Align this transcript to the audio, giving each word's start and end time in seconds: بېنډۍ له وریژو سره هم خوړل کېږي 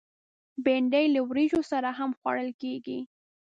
بېنډۍ 0.63 1.05
له 1.15 1.21
وریژو 1.29 1.61
سره 1.71 1.89
هم 1.97 2.09
خوړل 2.19 2.49
کېږي 2.61 2.99